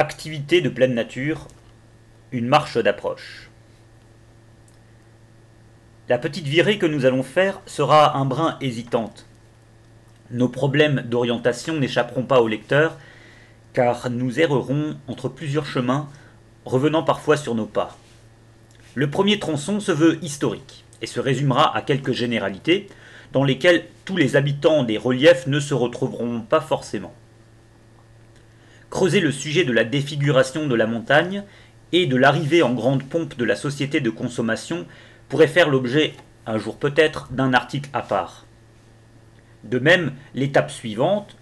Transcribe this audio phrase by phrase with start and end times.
[0.00, 1.46] Activité de pleine nature,
[2.32, 3.50] une marche d'approche.
[6.08, 9.26] La petite virée que nous allons faire sera un brin hésitante.
[10.30, 12.96] Nos problèmes d'orientation n'échapperont pas au lecteur,
[13.74, 16.08] car nous errerons entre plusieurs chemins,
[16.64, 17.98] revenant parfois sur nos pas.
[18.94, 22.88] Le premier tronçon se veut historique, et se résumera à quelques généralités,
[23.34, 27.12] dans lesquelles tous les habitants des reliefs ne se retrouveront pas forcément
[28.90, 31.44] creuser le sujet de la défiguration de la montagne
[31.92, 34.86] et de l'arrivée en grande pompe de la société de consommation
[35.28, 36.12] pourrait faire l'objet,
[36.46, 38.46] un jour peut-être, d'un article à part.
[39.64, 41.36] De même, l'étape suivante,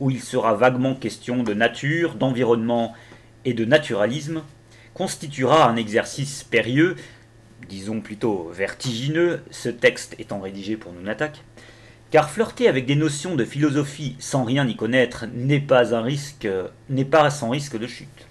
[0.00, 2.94] où il sera vaguement question de nature, d'environnement
[3.44, 4.42] et de naturalisme,
[4.94, 6.96] constituera un exercice périlleux,
[7.68, 11.42] disons plutôt vertigineux, ce texte étant rédigé pour nous attaque,
[12.14, 17.76] car flirter avec des notions de philosophie sans rien y connaître n'est pas sans risque
[17.76, 18.28] de chute.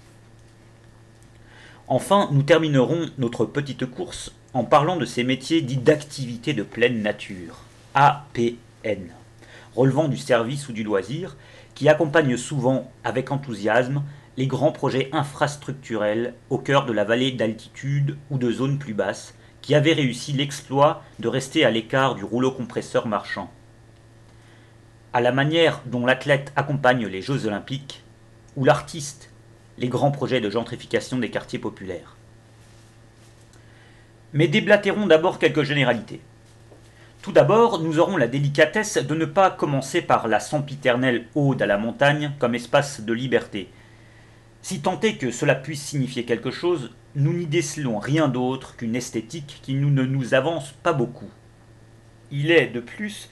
[1.86, 7.02] Enfin, nous terminerons notre petite course en parlant de ces métiers dits d'activité de pleine
[7.02, 7.58] nature,
[7.92, 9.10] APN,
[9.76, 11.36] relevant du service ou du loisir,
[11.74, 14.02] qui accompagnent souvent avec enthousiasme
[14.38, 19.34] les grands projets infrastructurels au cœur de la vallée d'altitude ou de zones plus basses,
[19.60, 23.50] qui avaient réussi l'exploit de rester à l'écart du rouleau compresseur marchand
[25.14, 28.02] à la manière dont l'athlète accompagne les Jeux olympiques,
[28.56, 29.30] ou l'artiste
[29.78, 32.16] les grands projets de gentrification des quartiers populaires.
[34.32, 36.20] Mais déblatérons d'abord quelques généralités.
[37.22, 41.66] Tout d'abord, nous aurons la délicatesse de ne pas commencer par la sempiternelle ode à
[41.66, 43.70] la montagne comme espace de liberté.
[44.62, 48.96] Si tant est que cela puisse signifier quelque chose, nous n'y décelons rien d'autre qu'une
[48.96, 51.30] esthétique qui ne nous avance pas beaucoup.
[52.32, 53.28] Il est, de plus,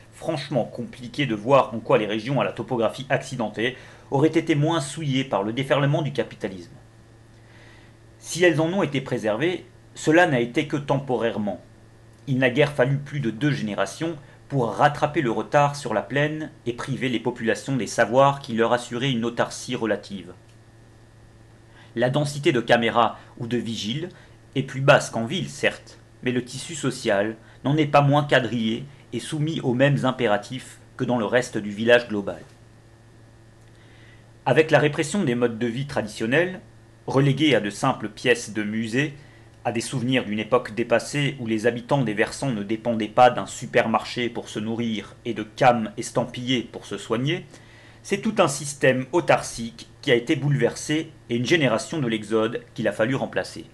[0.71, 3.77] compliqué de voir en quoi les régions à la topographie accidentée
[4.11, 6.73] auraient été moins souillées par le déferlement du capitalisme.
[8.19, 11.61] Si elles en ont été préservées, cela n'a été que temporairement.
[12.27, 14.17] Il n'a guère fallu plus de deux générations
[14.49, 18.73] pour rattraper le retard sur la plaine et priver les populations des savoirs qui leur
[18.73, 20.33] assuraient une autarcie relative.
[21.97, 24.09] La densité de caméras ou de vigiles
[24.55, 28.85] est plus basse qu'en ville, certes, mais le tissu social n'en est pas moins quadrillé
[29.13, 32.43] et soumis aux mêmes impératifs que dans le reste du village global.
[34.45, 36.61] Avec la répression des modes de vie traditionnels,
[37.07, 39.15] relégués à de simples pièces de musée,
[39.65, 43.47] à des souvenirs d'une époque dépassée où les habitants des versants ne dépendaient pas d'un
[43.47, 47.47] supermarché pour se nourrir et de cames estampillées pour se soigner,
[48.03, 52.89] c'est tout un système autarcique qui a été bouleversé et une génération de l'exode qu'il
[52.89, 53.67] a fallu remplacer.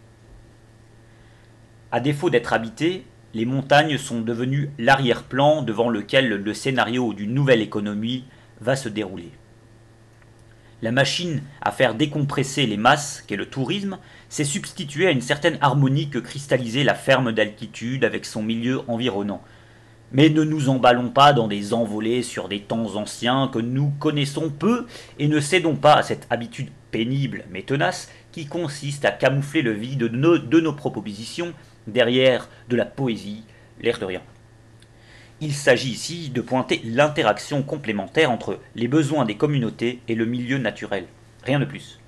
[1.91, 3.05] À défaut d'être habité,
[3.35, 8.25] les montagnes sont devenues l'arrière-plan devant lequel le scénario d'une nouvelle économie
[8.61, 9.33] va se dérouler.
[10.81, 15.59] La machine à faire décompresser les masses, qu'est le tourisme, s'est substituée à une certaine
[15.61, 19.43] harmonie que cristallisait la ferme d'altitude avec son milieu environnant.
[20.13, 24.51] Mais ne nous emballons pas dans des envolées sur des temps anciens que nous connaissons
[24.51, 24.87] peu
[25.19, 29.73] et ne cédons pas à cette habitude pénible mais tenace qui consiste à camoufler le
[29.73, 31.53] vide de nos, propositions
[31.89, 33.45] derrière de la poésie,
[33.81, 34.23] l'air de rien.
[35.41, 40.59] Il s'agit ici de pointer l'interaction complémentaire entre les besoins des communautés et le milieu
[40.59, 41.07] naturel,
[41.45, 42.01] rien de plus.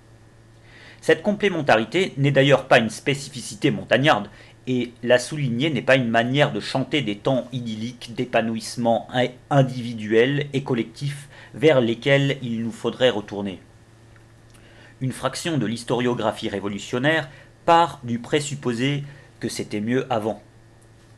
[1.00, 4.28] Cette complémentarité n'est d'ailleurs pas une spécificité montagnarde,
[4.66, 9.08] et la souligner n'est pas une manière de chanter des temps idylliques d'épanouissement
[9.48, 13.60] individuel et collectif vers lesquels il nous faudrait retourner.
[15.00, 17.30] Une fraction de l'historiographie révolutionnaire
[17.64, 19.02] part du présupposé
[19.40, 20.42] que c'était mieux avant.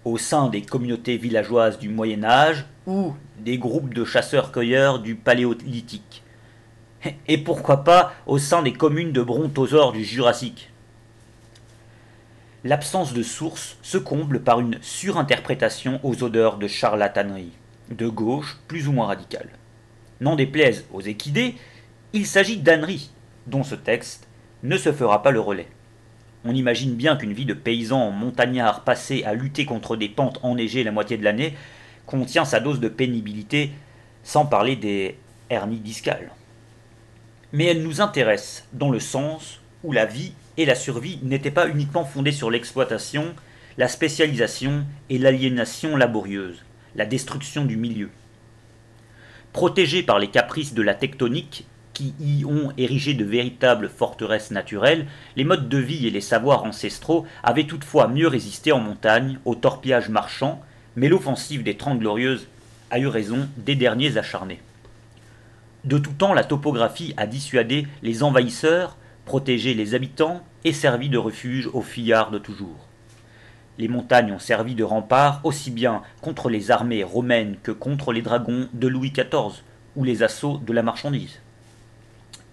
[0.05, 6.22] Au sein des communautés villageoises du Moyen Âge ou des groupes de chasseurs-cueilleurs du Paléolithique.
[7.28, 10.71] Et pourquoi pas au sein des communes de brontosaures du Jurassique.
[12.65, 17.53] L'absence de source se comble par une surinterprétation aux odeurs de charlatanerie,
[17.91, 19.49] de gauche plus ou moins radicale.
[20.21, 21.57] N'en déplaise aux équidés,
[22.13, 23.10] il s'agit d'âneries,
[23.48, 24.28] dont ce texte
[24.63, 25.66] ne se fera pas le relais.
[26.44, 30.83] On imagine bien qu'une vie de paysan montagnard passé à lutter contre des pentes enneigées
[30.83, 31.54] la moitié de l'année
[32.06, 33.71] contient sa dose de pénibilité,
[34.24, 35.16] sans parler des
[35.50, 36.33] hernies discales.
[37.53, 41.68] Mais elle nous intéresse dans le sens où la vie et la survie n'étaient pas
[41.68, 43.34] uniquement fondées sur l'exploitation,
[43.78, 46.65] la spécialisation et l'aliénation laborieuse,
[46.97, 48.10] la destruction du milieu.
[49.53, 51.66] Protégés par les caprices de la tectonique
[52.03, 55.07] qui y ont érigé de véritables forteresses naturelles,
[55.37, 59.54] les modes de vie et les savoirs ancestraux avaient toutefois mieux résisté en montagne au
[59.54, 60.60] torpillage marchand,
[60.97, 62.49] mais l'offensive des Trente Glorieuses
[62.91, 64.60] a eu raison des derniers acharnés.
[65.84, 71.19] De tout temps, la topographie a dissuadé les envahisseurs protégé les habitants et servi de
[71.19, 72.89] refuge aux fillards de toujours.
[73.78, 78.22] Les montagnes ont servi de rempart aussi bien contre les armées romaines que contre les
[78.22, 79.63] dragons de Louis XIV
[79.97, 81.41] ou les assauts de la marchandise.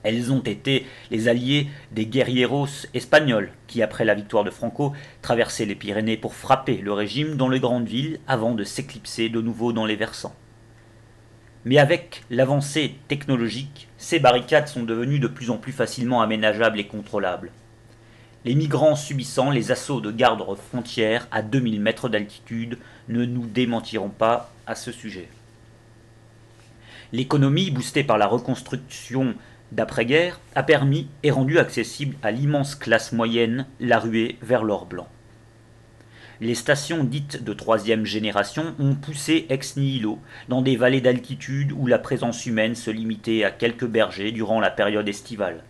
[0.04, 5.66] Elles ont été les alliés des guerrieros espagnols qui, après la victoire de Franco, traversaient
[5.66, 9.74] les Pyrénées pour frapper le régime dans les grandes villes avant de s'éclipser de nouveau
[9.74, 10.36] dans les versants.
[11.66, 16.88] Mais avec l'avancée technologique, ces barricades sont devenues de plus en plus facilement aménageables et
[16.88, 17.52] contrôlables.
[18.46, 22.78] Les migrants subissant les assauts de gardes frontières à 2000 mètres d'altitude
[23.10, 25.28] ne nous démentiront pas à ce sujet.
[27.12, 29.34] L'économie, boostée par la reconstruction
[29.72, 35.08] d'après-guerre, a permis et rendu accessible à l'immense classe moyenne la ruée vers l'or blanc.
[36.42, 41.86] Les stations dites de troisième génération ont poussé ex nihilo dans des vallées d'altitude où
[41.86, 45.64] la présence humaine se limitait à quelques bergers durant la période estivale.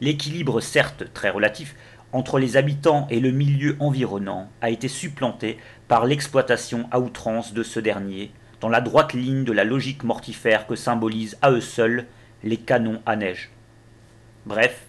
[0.00, 1.74] L'équilibre, certes très relatif,
[2.12, 5.58] entre les habitants et le milieu environnant a été supplanté
[5.88, 10.68] par l'exploitation à outrance de ce dernier, dans la droite ligne de la logique mortifère
[10.68, 12.06] que symbolisent à eux seuls
[12.44, 13.50] les canons à neige.
[14.44, 14.84] Bref,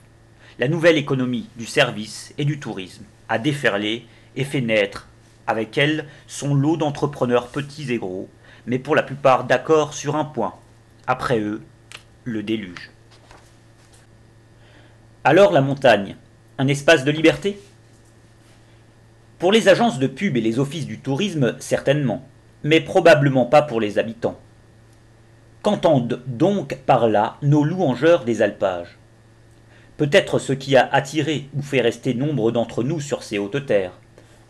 [0.59, 4.05] la nouvelle économie du service et du tourisme a déferlé
[4.35, 5.07] et fait naître
[5.47, 8.29] avec elle son lot d'entrepreneurs petits et gros,
[8.65, 10.53] mais pour la plupart d'accord sur un point.
[11.07, 11.61] Après eux,
[12.23, 12.91] le déluge.
[15.23, 16.15] Alors la montagne,
[16.57, 17.59] un espace de liberté?
[19.39, 22.27] Pour les agences de pub et les offices du tourisme, certainement,
[22.63, 24.39] mais probablement pas pour les habitants.
[25.63, 28.97] Qu'entendent donc par là nos louangeurs des alpages?
[29.97, 33.93] Peut-être ce qui a attiré ou fait rester nombre d'entre nous sur ces hautes terres,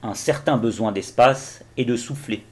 [0.04, 2.44] un certain besoin d'espace et de souffler.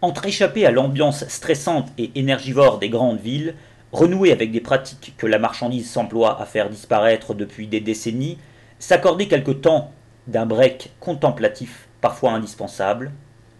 [0.00, 3.54] Entre échapper à l'ambiance stressante et énergivore des grandes villes,
[3.92, 8.38] renouer avec des pratiques que la marchandise s'emploie à faire disparaître depuis des décennies,
[8.78, 9.92] s'accorder quelque temps
[10.26, 13.12] d'un break contemplatif parfois indispensable,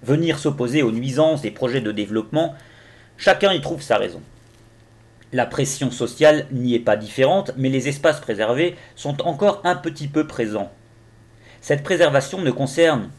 [0.02, 2.54] venir s'opposer aux nuisances des projets de développement
[3.17, 4.20] Chacun y trouve sa raison.
[5.32, 10.09] La pression sociale n'y est pas différente, mais les espaces préservés sont encore un petit
[10.09, 10.70] peu présents.
[11.61, 13.11] Cette préservation ne concerne,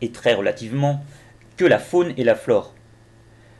[0.00, 1.04] et très relativement,
[1.56, 2.74] que la faune et la flore.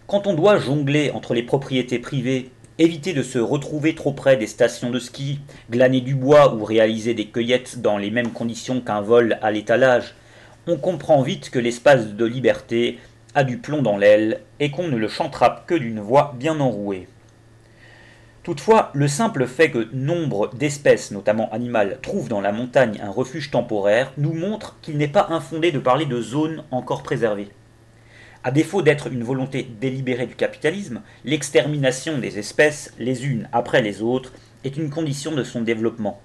[0.06, 4.46] Quand on doit jongler entre les propriétés privées, éviter de se retrouver trop près des
[4.46, 5.38] stations de ski,
[5.70, 10.14] glaner du bois ou réaliser des cueillettes dans les mêmes conditions qu'un vol à l'étalage,
[10.66, 12.98] on comprend vite que l'espace de liberté
[13.34, 17.08] a du plomb dans l'aile et qu'on ne le chantera que d'une voix bien enrouée.
[18.42, 23.50] Toutefois, le simple fait que nombre d'espèces, notamment animales, trouvent dans la montagne un refuge
[23.50, 27.50] temporaire, nous montre qu'il n'est pas infondé de parler de zones encore préservées.
[28.42, 34.00] À défaut d'être une volonté délibérée du capitalisme, l'extermination des espèces, les unes après les
[34.00, 34.32] autres,
[34.64, 36.20] est une condition de son développement.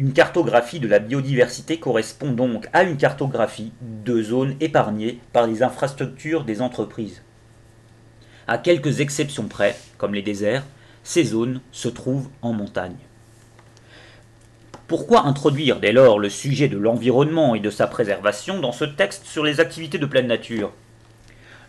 [0.00, 5.62] Une cartographie de la biodiversité correspond donc à une cartographie de zones épargnées par les
[5.62, 7.20] infrastructures des entreprises.
[8.48, 10.64] À quelques exceptions près, comme les déserts,
[11.04, 12.96] ces zones se trouvent en montagne.
[14.86, 19.26] Pourquoi introduire dès lors le sujet de l'environnement et de sa préservation dans ce texte
[19.26, 20.72] sur les activités de pleine nature?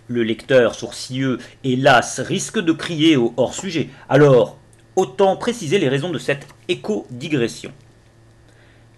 [0.07, 3.89] Le lecteur sourcilleux, hélas, risque de crier au hors-sujet.
[4.07, 4.57] Alors,
[4.95, 7.73] autant préciser les raisons de cette éco-digression.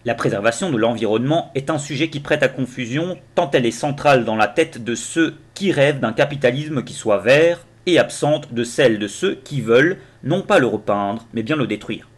[0.05, 4.25] La préservation de l'environnement est un sujet qui prête à confusion tant elle est centrale
[4.25, 8.65] dans la tête de ceux qui rêvent d'un capitalisme qui soit vert et absente de
[8.65, 12.09] celle de ceux qui veulent non pas le repeindre, mais bien le détruire.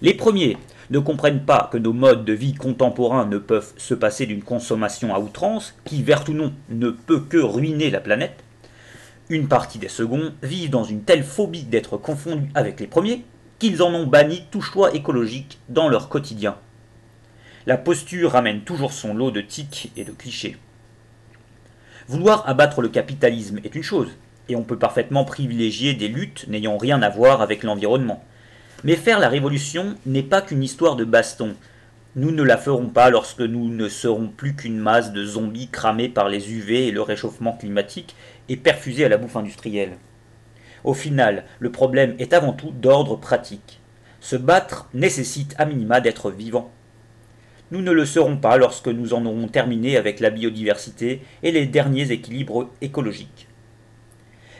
[0.00, 0.56] Les premiers
[0.88, 5.14] ne comprennent pas que nos modes de vie contemporains ne peuvent se passer d'une consommation
[5.14, 8.42] à outrance, qui, vert ou non, ne peut que ruiner la planète.
[9.28, 13.24] Une partie des seconds vivent dans une telle phobie d'être confondus avec les premiers,
[13.58, 16.56] qu'ils en ont banni tout choix écologique dans leur quotidien
[17.66, 20.56] la posture ramène toujours son lot de tics et de clichés.
[22.06, 24.12] Vouloir abattre le capitalisme est une chose,
[24.48, 28.22] et on peut parfaitement privilégier des luttes n'ayant rien à voir avec l'environnement.
[28.84, 31.56] Mais faire la révolution n'est pas qu'une histoire de baston.
[32.14, 36.08] Nous ne la ferons pas lorsque nous ne serons plus qu'une masse de zombies cramés
[36.08, 38.14] par les UV et le réchauffement climatique
[38.48, 39.98] et perfusés à la bouffe industrielle.
[40.84, 43.80] Au final, le problème est avant tout d'ordre pratique.
[44.20, 46.70] Se battre nécessite à minima d'être vivant.
[47.72, 51.66] Nous ne le serons pas lorsque nous en aurons terminé avec la biodiversité et les
[51.66, 53.48] derniers équilibres écologiques.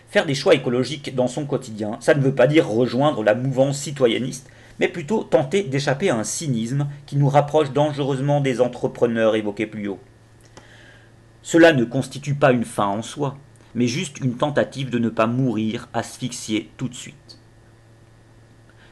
[0.08, 3.78] Faire des choix écologiques dans son quotidien, ça ne veut pas dire rejoindre la mouvance
[3.78, 9.66] citoyenniste, mais plutôt tenter d'échapper à un cynisme qui nous rapproche dangereusement des entrepreneurs évoqués
[9.66, 10.00] plus haut.
[11.42, 13.36] Cela ne constitue pas une fin en soi,
[13.76, 17.38] mais juste une tentative de ne pas mourir asphyxié tout de suite.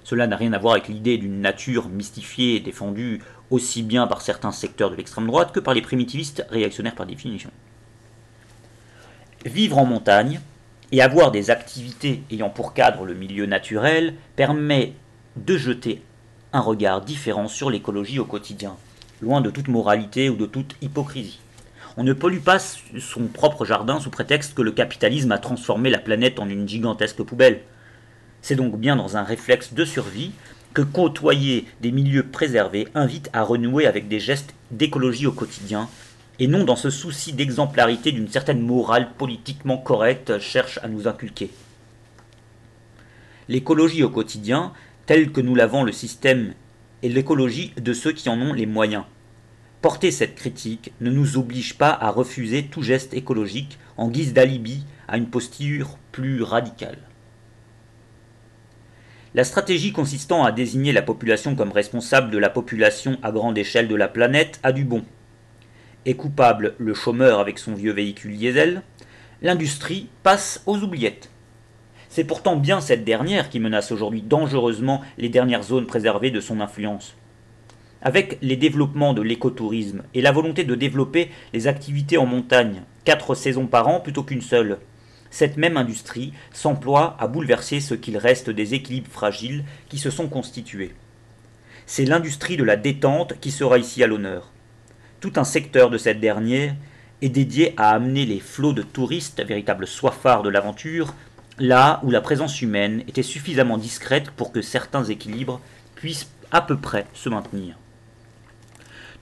[0.04, 3.22] Cela n'a rien à voir avec l'idée d'une nature mystifiée et défendue
[3.54, 7.50] aussi bien par certains secteurs de l'extrême droite que par les primitivistes réactionnaires par définition.
[9.44, 10.40] Vivre en montagne
[10.92, 14.92] et avoir des activités ayant pour cadre le milieu naturel permet
[15.36, 16.02] de jeter
[16.52, 18.76] un regard différent sur l'écologie au quotidien,
[19.20, 21.40] loin de toute moralité ou de toute hypocrisie.
[21.96, 25.98] On ne pollue pas son propre jardin sous prétexte que le capitalisme a transformé la
[25.98, 27.60] planète en une gigantesque poubelle.
[28.42, 30.32] C'est donc bien dans un réflexe de survie
[30.74, 35.88] que côtoyer des milieux préservés invite à renouer avec des gestes d'écologie au quotidien,
[36.40, 41.50] et non dans ce souci d'exemplarité d'une certaine morale politiquement correcte cherche à nous inculquer.
[43.48, 44.72] L'écologie au quotidien,
[45.06, 46.54] telle que nous l'avons le système,
[47.04, 49.04] est l'écologie de ceux qui en ont les moyens.
[49.80, 54.84] Porter cette critique ne nous oblige pas à refuser tout geste écologique en guise d'alibi
[55.06, 56.98] à une posture plus radicale.
[59.36, 63.88] La stratégie consistant à désigner la population comme responsable de la population à grande échelle
[63.88, 65.02] de la planète a du bon.
[66.06, 68.82] Est coupable le chômeur avec son vieux véhicule diesel,
[69.42, 71.30] l'industrie passe aux oubliettes.
[72.08, 76.60] C'est pourtant bien cette dernière qui menace aujourd'hui dangereusement les dernières zones préservées de son
[76.60, 77.16] influence.
[78.02, 83.34] Avec les développements de l'écotourisme et la volonté de développer les activités en montagne, quatre
[83.34, 84.78] saisons par an plutôt qu'une seule,
[85.34, 90.28] cette même industrie s'emploie à bouleverser ce qu'il reste des équilibres fragiles qui se sont
[90.28, 90.94] constitués.
[91.86, 94.52] C'est l'industrie de la détente qui sera ici à l'honneur.
[95.18, 96.76] Tout un secteur de cette dernière
[97.20, 101.12] est dédié à amener les flots de touristes, véritables soifards de l'aventure,
[101.58, 105.60] là où la présence humaine était suffisamment discrète pour que certains équilibres
[105.96, 107.74] puissent à peu près se maintenir.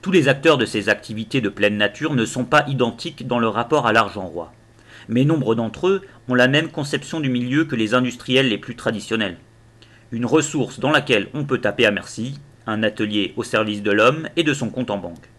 [0.03, 3.55] Tous les acteurs de ces activités de pleine nature ne sont pas identiques dans leur
[3.55, 4.53] rapport à l'argent roi
[5.07, 8.75] mais nombre d'entre eux ont la même conception du milieu que les industriels les plus
[8.75, 9.37] traditionnels.
[10.11, 14.29] Une ressource dans laquelle on peut taper à merci, un atelier au service de l'homme
[14.35, 15.29] et de son compte en banque.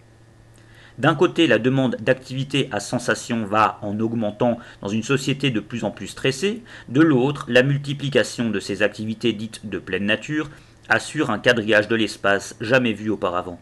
[0.98, 5.82] D'un côté, la demande d'activité à sensation va en augmentant dans une société de plus
[5.82, 10.50] en plus stressée, de l'autre, la multiplication de ces activités dites de pleine nature
[10.88, 13.58] assure un quadrillage de l'espace jamais vu auparavant.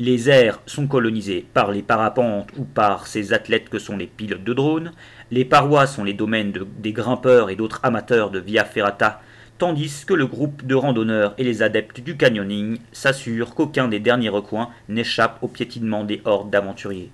[0.00, 4.42] Les airs sont colonisés par les parapentes ou par ces athlètes que sont les pilotes
[4.42, 4.90] de drones.
[5.30, 9.22] Les parois sont les domaines des grimpeurs et d'autres amateurs de via ferrata,
[9.56, 14.30] tandis que le groupe de randonneurs et les adeptes du canyoning s'assurent qu'aucun des derniers
[14.30, 17.12] recoins n'échappe au piétinement des hordes d'aventuriers.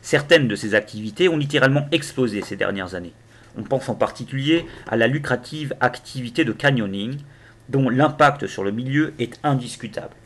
[0.00, 3.12] Certaines de ces activités ont littéralement explosé ces dernières années.
[3.58, 7.18] On pense en particulier à la lucrative activité de canyoning,
[7.68, 10.16] dont l'impact sur le milieu est indiscutable.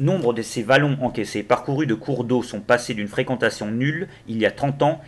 [0.00, 4.38] Nombre de ces vallons encaissés parcourus de cours d'eau sont passés d'une fréquentation nulle il
[4.38, 5.02] y a 30 ans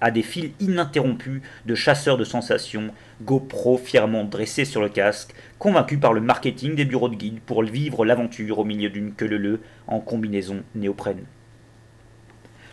[0.00, 5.98] à, des fils ininterrompus de chasseurs de sensations, GoPro fièrement dressés sur le casque, convaincus
[5.98, 10.00] par le marketing des bureaux de guide pour vivre l'aventure au milieu d'une queue en
[10.00, 11.24] combinaison néoprène.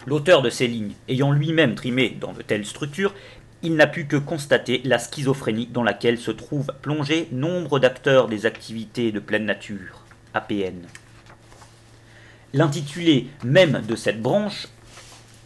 [0.06, 3.16] L'auteur de ces lignes, ayant lui-même trimé dans de telles structures,
[3.62, 8.46] il n'a pu que constater la schizophrénie dans laquelle se trouvent plongés nombre d'acteurs des
[8.46, 10.04] activités de pleine nature,
[10.34, 10.86] APN.
[12.56, 14.68] L'intitulé même de cette branche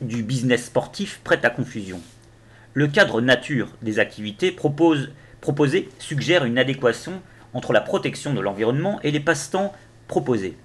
[0.01, 2.01] du business sportif prête à confusion.
[2.73, 7.21] Le cadre nature des activités proposé suggère une adéquation
[7.53, 9.73] entre la protection de l'environnement et les passe-temps
[10.09, 10.57] proposés.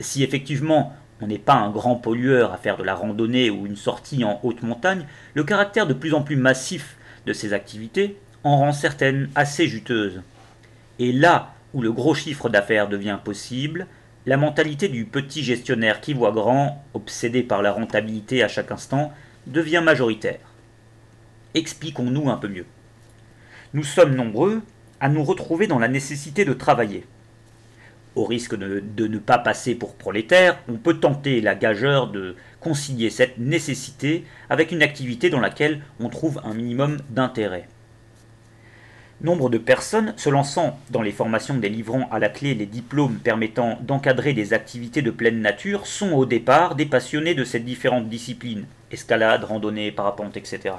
[0.00, 3.76] Si effectivement on n'est pas un grand pollueur à faire de la randonnée ou une
[3.76, 6.96] sortie en haute montagne, le caractère de plus en plus massif
[7.26, 10.22] de ces activités en rend certaines assez juteuses.
[10.98, 13.86] Et là où le gros chiffre d'affaires devient possible,
[14.24, 19.12] la mentalité du petit gestionnaire qui voit grand, obsédé par la rentabilité à chaque instant,
[19.46, 20.38] devient majoritaire.
[21.54, 22.66] Expliquons-nous un peu mieux.
[23.74, 24.62] Nous sommes nombreux
[25.00, 27.04] à nous retrouver dans la nécessité de travailler.
[28.14, 33.10] Au risque de, ne pas passer pour prolétaire, on peut tenter la gageure de concilier
[33.10, 37.66] cette nécessité avec une activité dans laquelle on trouve un minimum d'intérêt.
[39.22, 43.78] Nombre de personnes se lançant dans les formations délivrant à la clé les diplômes permettant
[43.80, 48.66] d'encadrer des activités de pleine nature sont au départ des passionnés de ces différentes disciplines,
[48.90, 50.74] escalade, randonnée, parapente, etc.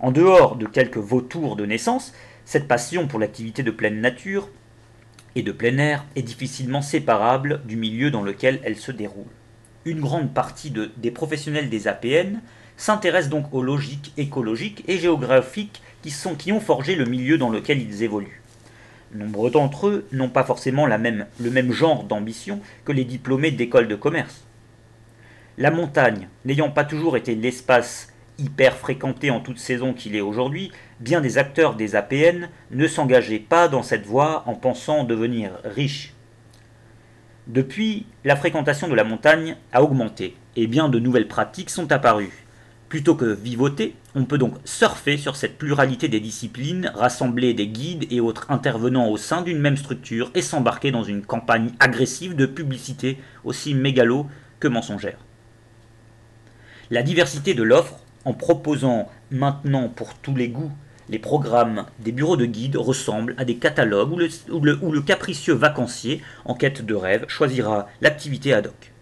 [0.00, 2.12] En dehors de quelques vautours de naissance,
[2.44, 4.50] cette passion pour l'activité de pleine nature
[5.34, 9.24] et de plein air est difficilement séparable du milieu dans lequel elle se déroule.
[9.86, 12.40] Une grande partie des professionnels des APN
[12.76, 18.02] s'intéressent donc aux logiques écologiques et géographiques qui, ont forgé le milieu dans lequel ils
[18.02, 18.42] évoluent.
[19.12, 23.96] Nombre d'entre eux n'ont pas forcément le même genre d'ambition que les diplômés d'écoles de
[23.96, 24.44] commerce.
[25.58, 30.72] La montagne, n'ayant pas toujours été l'espace hyper fréquenté en toute saison qu'il est aujourd'hui,
[31.00, 36.14] bien des acteurs des APN ne s'engageaient pas dans cette voie en pensant devenir riches.
[37.46, 42.46] Depuis, la fréquentation de la montagne a augmenté et bien de nouvelles pratiques sont apparues.
[42.90, 48.06] Plutôt que vivoter, on peut donc surfer sur cette pluralité des disciplines, rassembler des guides
[48.10, 52.46] et autres intervenants au sein d'une même structure et s'embarquer dans une campagne agressive de
[52.46, 54.26] publicité aussi mégalo
[54.58, 55.18] que mensongère.
[56.90, 60.72] La diversité de l'offre, en proposant maintenant pour tous les goûts
[61.10, 66.54] les programmes des bureaux de guide ressemblent à des catalogues où le, capricieux vacancier, en
[66.54, 68.92] quête de rêve, choisira l'activité ad hoc.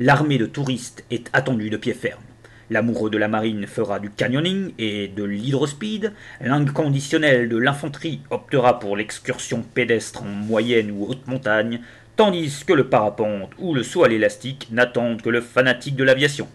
[0.00, 2.22] L'armée de touristes est attendue de pied ferme.
[2.70, 6.12] L'amoureux de la marine fera du canyoning et de l'hydrospeed.
[6.40, 11.80] L'inconditionnel de l'infanterie optera pour l'excursion pédestre en moyenne ou haute montagne,
[12.16, 16.48] tandis que le parapente ou le saut à l'élastique n'attendent que le fanatique de l'aviation.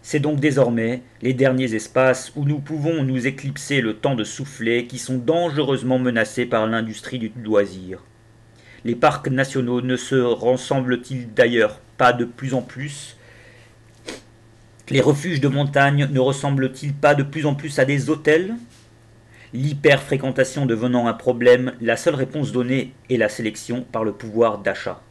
[0.00, 4.86] C'est donc désormais les derniers espaces où nous pouvons nous éclipser le temps de souffler
[4.86, 8.02] qui sont dangereusement menacés par l'industrie du loisir.
[8.84, 13.17] Les parcs nationaux ne se ressemblent-ils d'ailleurs pas de plus en plus?
[14.90, 18.54] Les refuges de montagne ne ressemblent-ils pas de plus en plus à des hôtels?
[19.52, 25.02] L'hyperfréquentation devenant un problème, la seule réponse donnée est la sélection par le pouvoir d'achat.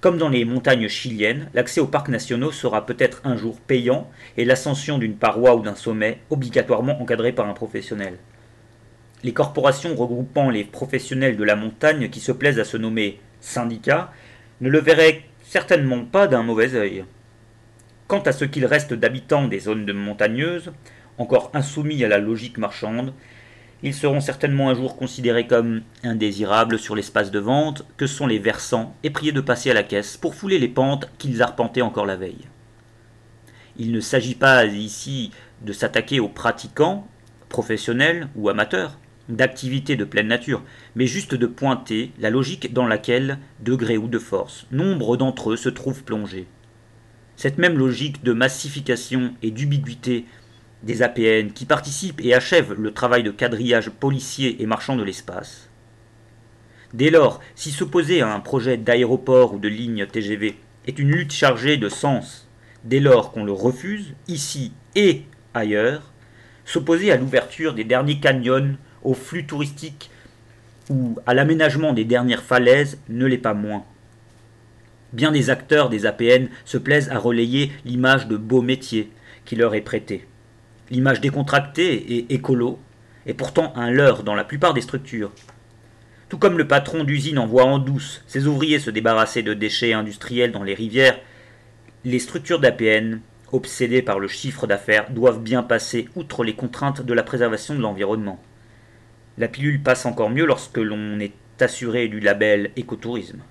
[0.00, 4.44] Comme dans les montagnes chiliennes, l'accès aux parcs nationaux sera peut-être un jour payant et
[4.44, 8.16] l'ascension d'une paroi ou d'un sommet obligatoirement encadrée par un professionnel.
[9.24, 14.12] Les corporations regroupant les professionnels de la montagne qui se plaisent à se nommer syndicats
[14.60, 17.04] ne le verraient certainement pas d'un mauvais œil.
[18.12, 20.70] Quant à ce qu'il reste d'habitants des zones montagneuses,
[21.16, 23.14] encore insoumis à la logique marchande,
[23.82, 28.38] ils seront certainement un jour considérés comme indésirables sur l'espace de vente que sont les
[28.38, 32.04] versants et priés de passer à la caisse pour fouler les pentes qu'ils arpentaient encore
[32.04, 32.48] la veille.
[33.78, 35.30] Il ne s'agit pas ici
[35.62, 37.08] de s'attaquer aux pratiquants,
[37.48, 38.98] professionnels ou amateurs,
[39.30, 40.62] d'activités de pleine nature,
[40.96, 45.52] mais juste de pointer la logique dans laquelle, de gré ou de force, nombre d'entre
[45.52, 46.46] eux se trouvent plongés.
[47.36, 50.26] Cette même logique de massification et d'ubiquité
[50.82, 55.68] des APN qui participent et achèvent le travail de quadrillage policier et marchand de l'espace.
[56.92, 61.32] Dès lors, si s'opposer à un projet d'aéroport ou de ligne TGV est une lutte
[61.32, 62.48] chargée de sens,
[62.84, 65.22] dès lors qu'on le refuse, ici et
[65.54, 66.12] ailleurs,
[66.64, 70.10] s'opposer à l'ouverture des derniers canyons, aux flux touristiques
[70.90, 73.84] ou à l'aménagement des dernières falaises ne l'est pas moins.
[75.12, 79.10] Bien des acteurs des APN se plaisent à relayer l'image de beaux métiers
[79.44, 80.26] qui leur est prêtée.
[80.90, 82.78] L'image décontractée et écolo
[83.26, 85.32] est pourtant un leurre dans la plupart des structures.
[86.30, 90.52] Tout comme le patron d'usine envoie en douce ses ouvriers se débarrasser de déchets industriels
[90.52, 91.18] dans les rivières,
[92.04, 93.20] les structures d'APN,
[93.52, 97.80] obsédées par le chiffre d'affaires, doivent bien passer outre les contraintes de la préservation de
[97.80, 98.42] l'environnement.
[99.36, 103.42] La pilule passe encore mieux lorsque l'on est assuré du label écotourisme.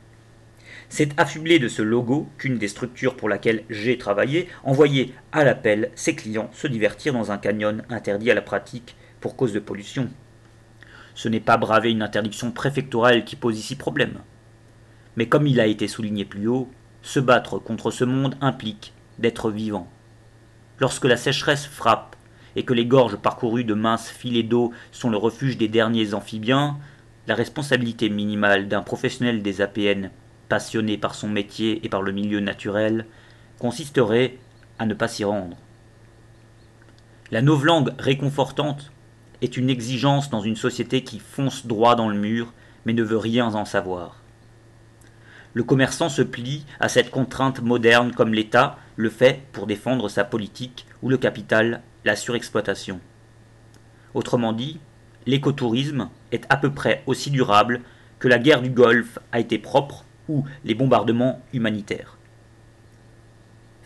[0.94, 5.90] C'est affublé de ce logo qu'une des structures pour laquelle j'ai travaillé envoyait à l'appel
[5.96, 10.10] ses clients se divertir dans un canyon interdit à la pratique pour cause de pollution.
[11.16, 14.20] Ce n'est pas braver une interdiction préfectorale qui pose ici problème.
[15.16, 16.70] Mais comme il a été souligné plus haut,
[17.02, 19.88] se battre contre ce monde implique d'être vivant.
[20.78, 22.18] Lorsque la sécheresse frappe
[22.58, 26.78] et que les gorges parcourues de minces filets d'eau sont le refuge des derniers amphibiens,
[27.28, 30.10] la responsabilité minimale d'un professionnel des APN
[30.52, 33.06] passionné par son métier et par le milieu naturel,
[33.58, 34.38] consisterait
[34.80, 35.56] à ne pas s'y rendre.
[37.32, 38.92] La novlangue réconfortante
[39.42, 42.52] est une exigence dans une société qui fonce droit dans le mur,
[42.86, 44.24] mais ne veut rien en savoir.
[45.54, 50.26] Le commerçant se plie à cette contrainte moderne comme l'État le fait pour défendre sa
[50.26, 53.00] politique ou le capital la surexploitation.
[54.14, 54.82] Autrement dit,
[55.26, 57.80] l'écotourisme est à peu près aussi durable
[58.20, 60.04] que la guerre du Golfe a été propre
[60.64, 62.18] les bombardements humanitaires.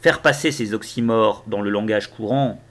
[0.02, 2.62] Faire passer ces oxymores dans le langage courant,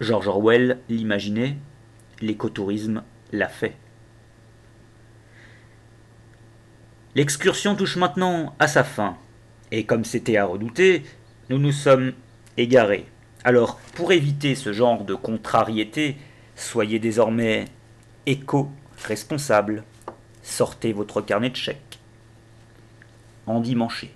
[0.00, 1.56] George Orwell l'imaginait,
[2.20, 3.76] l'écotourisme l'a fait.
[7.14, 9.16] L'excursion touche maintenant à sa fin,
[9.70, 11.02] et comme c'était à redouter,
[11.50, 12.12] nous nous sommes
[12.56, 13.06] égarés.
[13.44, 16.16] Alors, pour éviter ce genre de contrariété,
[16.54, 17.66] soyez désormais
[18.26, 19.84] éco-responsable.
[20.42, 21.91] Sortez votre carnet de chèques
[23.46, 24.10] endimanché.